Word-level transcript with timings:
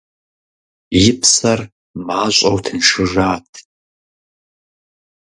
И 1.03 1.05
псэр 1.19 1.59
мащӀэу 2.05 2.57
тыншыжат… 2.63 3.49